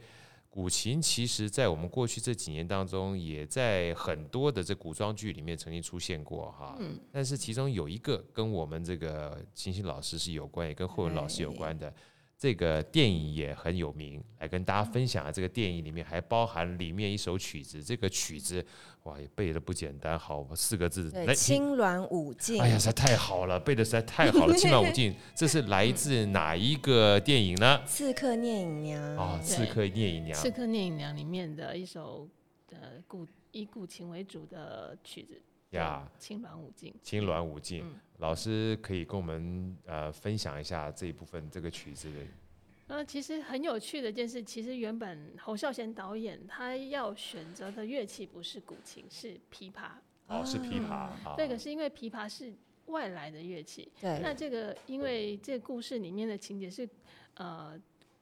[0.53, 6.75] 古琴其实，在我们过去这几年当中，也在很多的这古装剧里面曾经出现过哈。
[6.77, 6.99] 嗯。
[7.09, 11.93] 但是其中有一个跟我们这个琴心老师是有关，也跟霍文老师有关的。
[12.41, 15.31] 这个电影也很有名，来跟大家分享啊！
[15.31, 18.65] 这个电影里面还包含里面一首曲子，这个曲子
[19.03, 22.59] 哇也背的不简单，好四个字，对，青鸾舞镜。
[22.59, 27.79] 哎呀，实在太好了，背的实在太好了，青鸾舞镜，这是来自哪一个电影呢？
[27.85, 32.27] 刺客聂隐娘啊，刺客聂隐娘，刺客聂隐娘里面的一首
[32.71, 35.39] 呃古以古琴为主的曲子。
[35.77, 42.17] 呀，青鸾舞镜，青鸾舞镜，嗯、老师可以跟我们呃分享一下这一部分这个曲子的。
[42.85, 49.89] 那，其实很有趣的一件事，其实原本侯孝贤导演他要选择的乐器不是古琴，是琵琶。
[50.27, 51.09] 哦，是琵琶。
[51.25, 52.53] 嗯、这个是因为琵琶是
[52.85, 53.91] 外来的乐器。
[53.99, 54.19] 对。
[54.21, 56.87] 那这个因为这个故事里面的情节是，
[57.33, 57.73] 呃，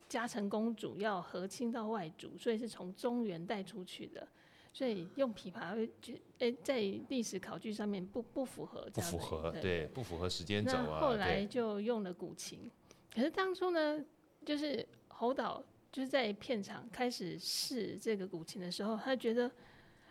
[0.07, 4.25] 嘉诚公主要和亲到外族，所以是从中原带出去的。
[4.71, 6.79] 所以用琵琶会觉，诶，在
[7.09, 10.85] 历史考据上面不不符合这样，不符合，对，不符合时间轴啊。
[10.89, 12.69] 那后来就用了古琴，
[13.13, 14.03] 可是当初呢，
[14.45, 19.51] 就是侯导就是在片场开始试这个古琴的时候，他觉得，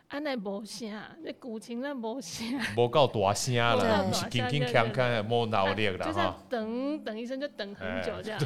[0.09, 0.91] 安内无声，
[1.21, 6.35] 那古琴那无声，无够大声了， 不是轻轻锵锵，无脑力了哈。
[6.49, 8.41] 等等一声就等很久这样，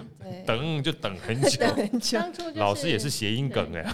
[0.46, 1.66] 等就 等很久。
[2.12, 3.94] 当初老师也是谐音梗哎。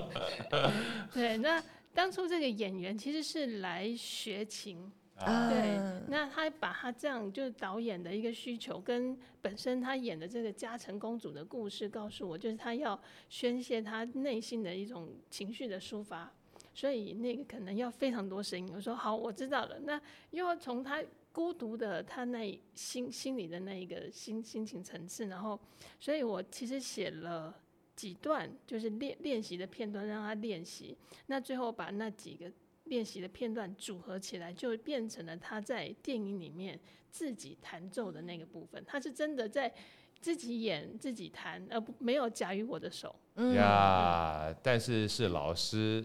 [1.12, 4.90] 对，那当初这个演员其实是来学琴。
[5.18, 12.96] 啊、对，那他把他这样就是导演的一个需求，跟本身他演的这个嘉诚公主的故事告诉我，就是他要
[13.28, 16.32] 宣泄他内心的一种情绪的抒发，
[16.78, 18.70] 所以那个可能要非常多声音。
[18.72, 19.80] 我说好，我知道了。
[19.80, 25.58] 那又要从他孤独的他那心心里的那一个心心情层次，然后，
[25.98, 27.52] 所以我其实写了
[27.96, 32.48] 几段就是练练习的片段让他练习，那最后把那几个。
[32.84, 38.82] 练习的片段组合起来，就变成了他在电影里面自己弹奏的那个部分。
[38.86, 39.70] 他是真的在
[40.22, 43.14] 自己演、自己弹，而不没有假于我的手。
[43.34, 46.02] 嗯呀，但是是老师，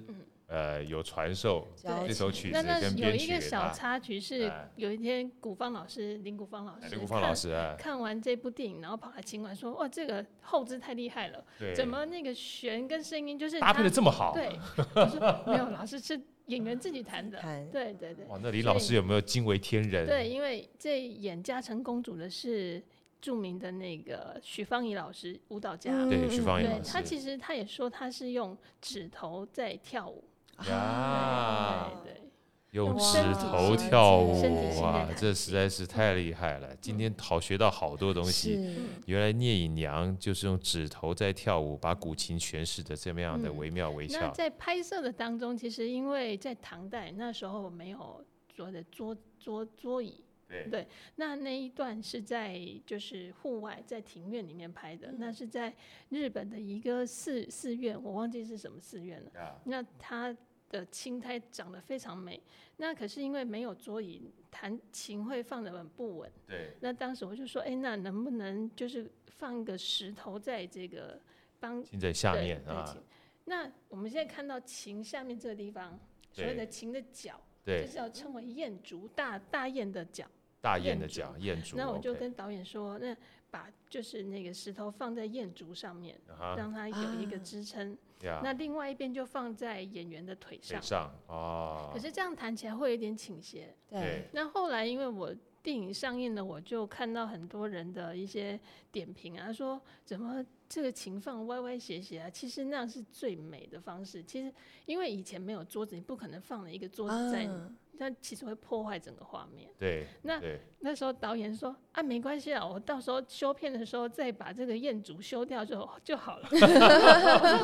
[0.54, 1.68] 呃，有传授
[2.06, 3.02] 这首曲子跟编曲。
[3.02, 11.44] 那那有一个小插曲是，有一天古芳老师林古芳老师，林古芳老师啊，看完这部电影，然后跑来请我说：“哇，这个后制太厉害了，
[11.76, 14.60] 怎么那个弦跟声音就是搭配的这么好？”对，
[14.96, 16.22] 我说没有，老师是。
[16.48, 17.40] 演员自己弹的，
[17.72, 18.26] 对对对。
[18.26, 20.06] 哇，那李老师有没有惊为天人？
[20.06, 22.84] 对，因为这演嘉诚公主的是
[23.22, 25.94] 著名的那个许芳宜老师，舞蹈家。
[25.94, 26.92] 嗯、对，许芳宜老师。
[26.92, 30.22] 他其实他也说他是用指头在跳舞。
[30.70, 31.92] 呀。
[32.04, 32.24] 对对，对。
[32.72, 36.76] 用指头跳舞啊，这实在是太厉害了！
[36.78, 38.76] 今天好学到好多东西。
[39.06, 44.20] 原来聂隐娘就是用指头在跳舞，把古琴诠释的这么样的惟妙惟肖。
[44.20, 50.88] 那在拍摄的当中，其实因为在唐代那时候没有所谓的桌桌桌椅，对对。
[51.18, 55.72] 那那一段是在就是户外在庭院里面拍的，那是在
[56.10, 59.62] 日本的一个寺寺院，我忘记是什么寺院了。
[59.66, 60.36] 那他。
[60.74, 62.42] 的青苔长得非常美，
[62.78, 66.32] 那可是因为没有桌椅，弹琴会放得很不稳。
[66.48, 66.76] 对。
[66.82, 71.22] 那当时我就说，哎、欸，那能不能就是放一个石头在这个
[71.60, 72.98] 帮琴在下面啊？
[73.46, 76.00] 那我们现在看到琴下面这个地方，
[76.32, 80.26] 所谓的琴的脚，就是要称为燕竹，大大雁的脚。
[80.60, 81.78] 大雁的脚，雁足。
[81.78, 83.16] 那我就跟导演说，那
[83.54, 86.58] 把就是那个石头放在燕竹上面，uh-huh.
[86.58, 87.96] 让它有一个支撑。
[88.42, 90.80] 那另外一边就放在演员的腿上。
[90.80, 91.92] 腿上哦。
[91.94, 93.76] 可是这样弹起来会有点倾斜。
[93.88, 94.28] 对。
[94.34, 95.32] 那后来因为我
[95.62, 98.60] 电影上映了，我就看到很多人的一些
[98.92, 102.30] 点评啊，说怎么这个琴放歪歪斜斜啊？
[102.32, 104.24] 其实那样是最美的方式。
[104.24, 104.52] 其实
[104.88, 107.48] 因为以前没有桌子，你不可能放了一个桌子在。
[107.94, 107.98] Uh.
[108.00, 109.70] 那其实会破坏整个画面。
[109.78, 110.42] 对，那
[110.80, 116.50] 那时候导演说啊，没关系啊，我到时候修片的时候再把这个雁足修掉就就好了。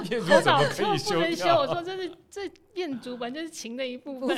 [0.09, 1.19] 雁足怎么可以修掉？
[1.19, 1.47] 不能修。
[1.55, 4.37] 我说这是这雁足本就是情的一部分。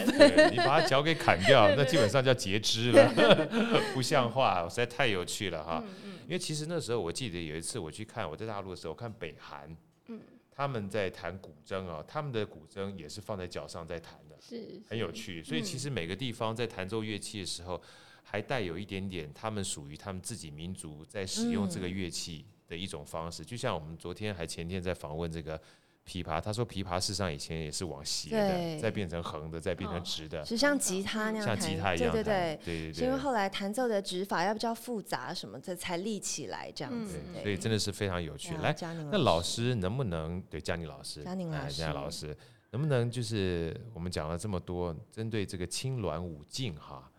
[0.51, 3.13] 你把它脚给砍掉，那基本上叫截肢了，
[3.93, 5.83] 不像话，实在太有趣了哈。
[5.85, 9.75] 嗯嗯，因为其实那时候我记得有一次我去看，我在大陆的时候我看北韩，
[10.07, 10.19] 嗯，
[10.49, 14.13] 他们在弹古筝啊，他们的古筝也是放在脚上在弹。
[14.41, 17.81] 是很有趣，所以其实每个地方在弹奏乐器的时候，
[18.23, 23.45] 还带有一点点他们属于他们自己民族在使用这个乐器的一种方式。
[23.45, 25.61] 就像我们昨天还前天在访问这个
[26.07, 38.55] 琵琶，他说琵琶事实上以前也是往斜的，再变成横的，再变成直的，是像吉他那样，像吉他一样，对对对对对，因为后来弹奏的指法要比较复杂，什么的才立起来这样子，所以真的是非常有趣。
[38.57, 38.75] 来，
[39.11, 39.75] 那老师。
[39.75, 42.37] 能不能对嘉宁老师，嘉宁老师，嘉宁老师。
[42.71, 47.11] 能不能就是我们讲了这么多，针对这个青鸾舞镜哈，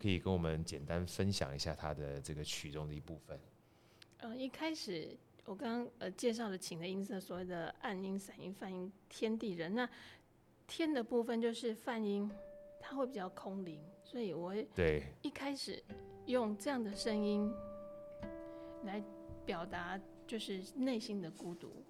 [0.00, 3.38] 可以跟我们简单分享一下它的这个曲中的一部分。
[4.18, 9.74] 呃，一开始我刚刚呃介绍了琴的音色，所谓的暗音、散音、泛音、天地人。
[9.74, 9.88] 那
[10.68, 12.30] 天的部分就是泛音，
[12.78, 15.82] 它会比较空灵，所以我对一开始
[16.26, 17.52] 用这样的声音
[18.84, 19.02] 来
[19.44, 21.84] 表达，就是内心的孤独。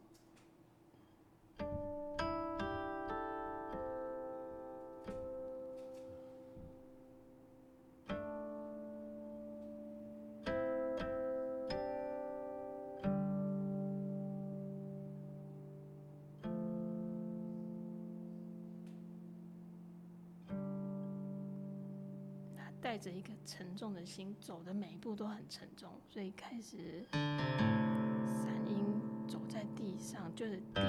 [23.50, 30.80] 沉重的心走的每一步都很沉重，所以开始三音走在地上就是地，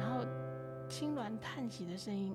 [0.00, 0.24] 然后
[0.88, 2.34] 青鸾叹息的声音，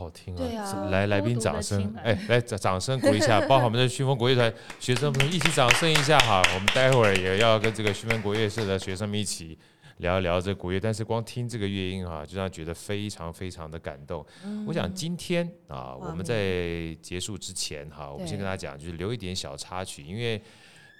[0.00, 0.64] 好好听啊！
[0.64, 6.42] 啊，来来宾掌声，哎，来掌掌声鼓励一下，包括我们的薰风国乐团学生们一起掌声一下哈。
[6.54, 9.58] 我们待会儿也要跟这个薰风国乐社的学生们一起
[9.98, 14.24] 聊一聊这国乐，但是光听这个乐音哈，就让觉得非常非常的感动。
[14.42, 20.40] 嗯、我想今天啊，我们在结束之前哈，我们先跟大家讲，就是留一点小插曲，因为。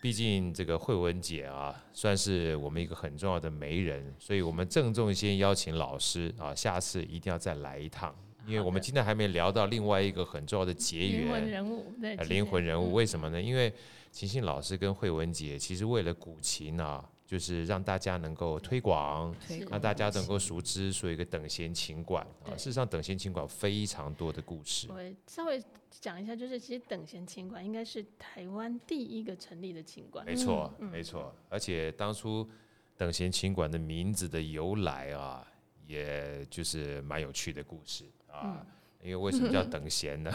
[0.03, 8.17] 毕竟这个慧文姐啊，算是我们一个很重要的媒人，所以我们郑重先邀请老师啊，下次一定要再来一趟，
[8.47, 11.93] 因为我们今天还没聊到另外一个很重要的结缘灵魂人物，
[12.29, 13.41] 灵魂人物为什么呢？
[13.41, 13.73] 因为
[14.11, 19.35] 秦信老师跟惠文姐其实为了古琴啊，就是让大家能够推广，
[19.69, 24.89] 让大家能够熟知，所以一个等闲琴馆啊，事实上等闲琴馆非常多的故事。
[24.91, 25.63] 我稍微。
[26.01, 30.25] 讲一下，就是其实等闲琴馆应该是台湾第一个成立的琴馆。
[30.25, 31.35] 没错，没错。
[31.49, 32.49] 而且当初
[32.97, 35.45] 等闲琴馆的名字的由来啊，
[35.89, 38.65] 也就是蛮有趣的故事啊。
[39.03, 40.31] 因为为什么叫等闲呢？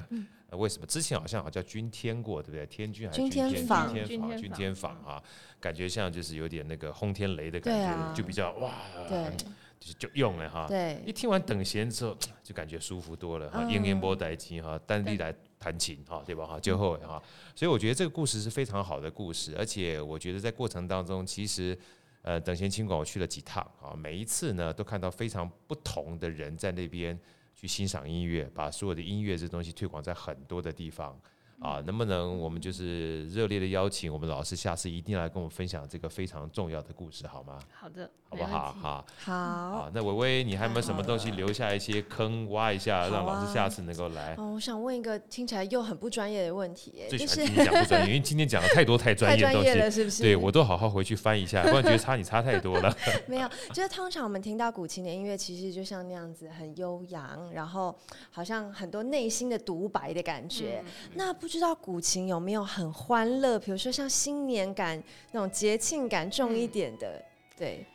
[0.52, 2.66] 为什么之前好像好像叫君天过，对不对？
[2.66, 3.48] 天君还是君天？
[3.48, 3.94] 君天坊，
[4.36, 5.22] 君天坊啊，
[5.58, 8.72] 感觉像就是有点那个轰天雷的感觉，就比较哇。
[9.08, 9.32] 对。
[9.80, 13.62] 就是就用了哈，对，一听完等闲之后，就感觉舒服多了哈。
[13.62, 16.60] 莺莺波带琴哈，单立来弹琴哈，对吧哈？
[16.60, 17.22] 就后哈，
[17.54, 21.74] 所以我觉得这个故事是非常好的故事，而且我觉得在过程当中，其实
[22.20, 27.18] 呃，等闲琴馆我去了几趟啊，每一次呢都看到非常不同的人在那边
[27.60, 31.20] 去欣赏音乐，把所有的音乐这东西推广在很多的地方。
[31.60, 37.58] 啊，能不能我们就是热烈的邀请我们老师，下次一定来跟我们分享这个非常重要的故事，好吗？
[37.70, 38.74] 好的，好不好？
[38.80, 39.90] 好，好。
[39.92, 44.34] 那薇薇，你还有没有什么东西留下一些坑挖一下，让老师下次能够来？
[44.36, 50.22] 哦，我想问一个听起来又很不专业的问题，最喜欢听你讲不专业，因为今天讲了太多太专业的东西了，是不是？
[50.22, 52.96] 对，我都好好回去翻一下，不然觉得差你差太多了。
[53.28, 57.94] 没有，就是通常我们听到古琴的音乐，其实就像那样子很悠扬，然后
[58.30, 60.82] 好像很多内心的独白的感觉。
[61.14, 63.58] 那不知道古琴有没有很欢乐？
[63.58, 67.24] 比如说像新年感那种节庆感重一点的，嗯、
[67.58, 67.86] 对，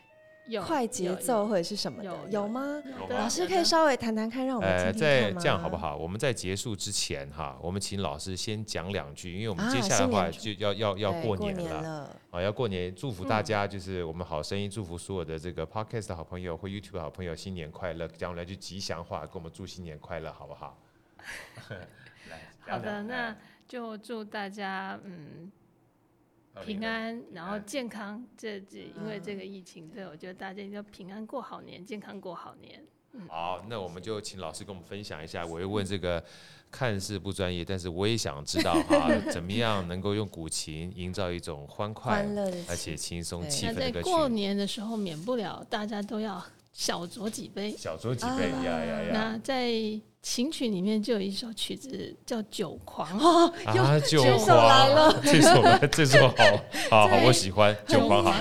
[0.47, 2.83] 有快节奏或者是什么的，有，有，有吗？
[3.09, 5.95] 有老师可以稍微谈谈看，让我们听听看这样好不好？
[5.95, 20.77] 我们在结束之前哈，我们请老师先讲两句，因为我们接下来的话就要、啊、要要过年了，过年了啊，要过年，祝福大家，就是我们好声音，祝福所有的这个 Podcast 的好朋友或 YouTube 的好朋友新年快乐，讲两句吉祥话，给我们祝新年快乐，好不好？
[22.67, 23.35] 来，好的，那。
[23.67, 25.51] 就祝大家嗯
[26.63, 28.23] 平安，然后健康。
[28.37, 32.85] 这这因为这个疫情，对，我觉得大家要平安过好年，健康过好年。
[33.13, 35.43] 嗯，好，那我们就请老师跟我们分享一下。
[35.43, 36.23] 我又问这个
[36.69, 42.23] 看似不专业，但是我也想知道哈， 怎么样能够用古琴营造一种欢快、
[42.69, 44.03] 而且轻松气氛的歌曲。
[44.03, 46.39] 过年的时候，免不了大家都要
[46.71, 49.09] 小酌几杯，小酌几杯呀呀呀！
[49.11, 49.71] 那在
[50.25, 56.35] 琴曲里面就有一首曲子叫《酒狂》哦， 啊，酒狂来了， 这首这首好
[56.89, 58.33] 好好，我喜欢《酒狂》哈，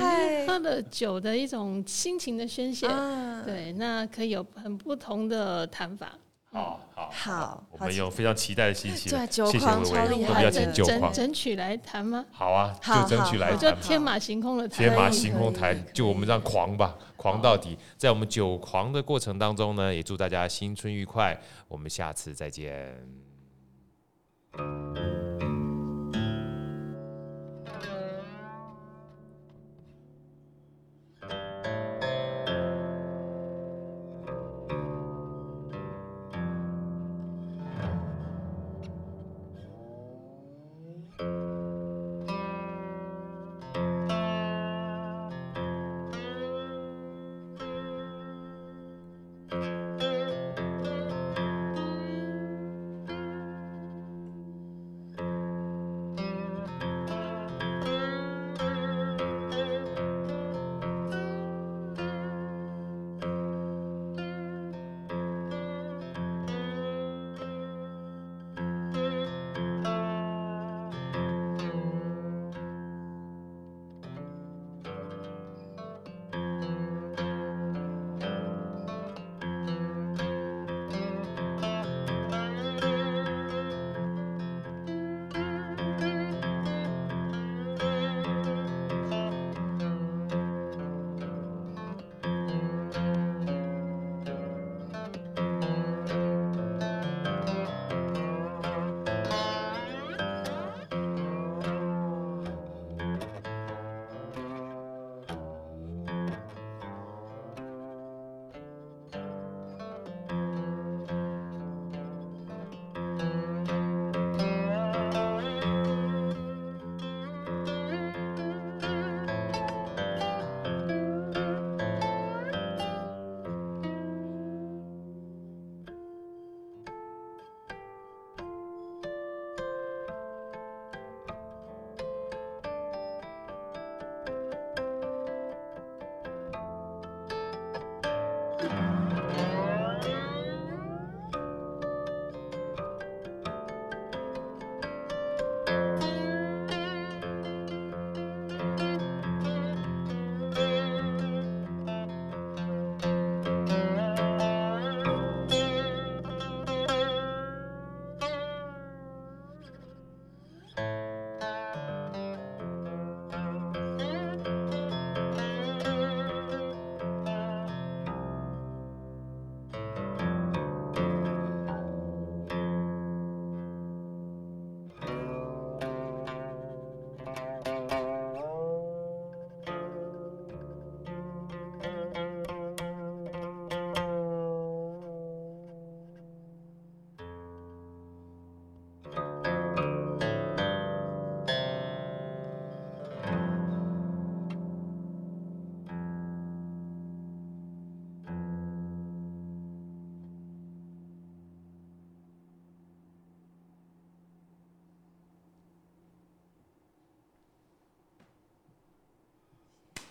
[0.46, 2.88] 他的酒的一种心情的宣泄，
[3.44, 6.12] 对，那可以有很不同的弹法。
[6.50, 12.24] 好好好，我们有非常期待的心情，对，酒狂超厉害，整整曲来弹吗？
[12.32, 16.96] 好啊，就整曲来弹，就天马行空的弹，天马行空弹，就我们这样狂吧。
[17.24, 21.34] 狂到底，在我们酒狂的过程当中呢，也祝大家新春愉快。
[21.68, 22.94] 我们下次再见。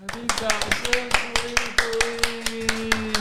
[0.08, 1.84] 掌声鼓励鼓
[2.52, 2.68] 励，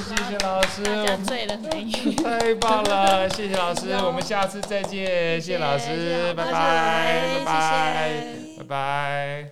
[0.02, 1.90] 谢谢老师，大家醉了没？
[2.14, 8.24] 太棒了，谢谢老师，我们下次再见，谢谢老师，拜拜，拜拜，
[8.58, 9.48] 拜拜。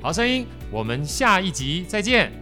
[0.00, 2.41] 好声音，我们下一集再见。